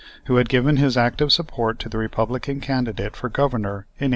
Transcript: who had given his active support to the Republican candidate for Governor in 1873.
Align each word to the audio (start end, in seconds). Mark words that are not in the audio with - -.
who 0.25 0.37
had 0.37 0.49
given 0.49 0.77
his 0.77 0.97
active 0.97 1.31
support 1.31 1.77
to 1.77 1.87
the 1.87 1.99
Republican 1.99 2.59
candidate 2.59 3.15
for 3.15 3.29
Governor 3.29 3.69
in 3.99 4.09
1873. 4.09 4.09